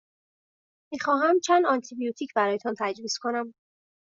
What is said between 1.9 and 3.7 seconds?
بیوتیک برایتان تجویز کنم.